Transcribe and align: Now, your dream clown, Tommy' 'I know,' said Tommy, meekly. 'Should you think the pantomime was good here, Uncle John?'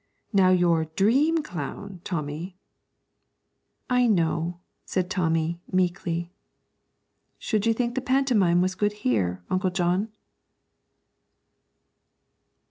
Now, 0.33 0.49
your 0.49 0.85
dream 0.85 1.43
clown, 1.43 2.01
Tommy' 2.03 2.57
'I 3.91 4.07
know,' 4.07 4.59
said 4.83 5.11
Tommy, 5.11 5.61
meekly. 5.71 6.33
'Should 7.37 7.67
you 7.67 7.73
think 7.75 7.93
the 7.93 8.01
pantomime 8.01 8.61
was 8.63 8.73
good 8.73 8.93
here, 9.05 9.43
Uncle 9.51 9.69
John?' 9.69 10.11